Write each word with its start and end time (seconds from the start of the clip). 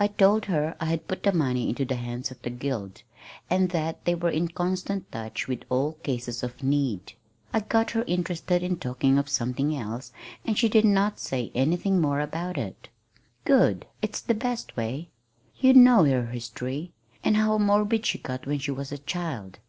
I 0.00 0.08
told 0.08 0.46
her 0.46 0.74
I 0.80 0.86
had 0.86 1.06
put 1.06 1.22
the 1.22 1.32
money 1.32 1.68
into 1.68 1.84
the 1.84 1.94
hands 1.94 2.32
of 2.32 2.42
the 2.42 2.50
Guild, 2.50 3.04
and 3.48 3.68
that 3.68 4.04
they 4.04 4.16
were 4.16 4.28
in 4.30 4.48
constant 4.48 5.12
touch 5.12 5.46
with 5.46 5.62
all 5.68 5.92
cases 6.02 6.42
of 6.42 6.60
need. 6.60 7.12
I 7.52 7.60
got 7.60 7.92
her 7.92 8.02
interested 8.08 8.64
in 8.64 8.78
talking 8.78 9.16
of 9.16 9.28
something 9.28 9.76
else, 9.76 10.10
and 10.44 10.58
she 10.58 10.68
did 10.68 10.84
not 10.84 11.20
say 11.20 11.52
anything 11.54 12.00
more 12.00 12.18
about 12.18 12.58
it." 12.58 12.88
"Good! 13.44 13.86
It's 14.02 14.20
the 14.20 14.34
best 14.34 14.76
way. 14.76 15.10
You 15.60 15.72
know 15.72 16.02
her 16.02 16.26
history, 16.26 16.90
and 17.22 17.36
how 17.36 17.56
morbid 17.58 18.04
she 18.04 18.18
got 18.18 18.46
when 18.48 18.58
she 18.58 18.72
was 18.72 18.90
a 18.90 18.98
child. 18.98 19.60